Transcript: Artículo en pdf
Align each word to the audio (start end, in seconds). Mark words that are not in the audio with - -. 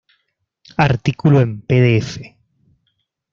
Artículo 0.77 1.41
en 1.41 1.61
pdf 1.61 2.17